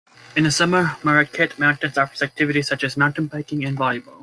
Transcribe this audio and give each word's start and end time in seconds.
In 0.35 0.45
the 0.45 0.49
summer, 0.51 0.97
Marquette 1.03 1.59
Mountain 1.59 1.91
offers 1.95 2.23
activities 2.23 2.67
such 2.69 2.83
as 2.83 2.97
mountain 2.97 3.27
biking, 3.27 3.63
and 3.63 3.77
volleyball. 3.77 4.17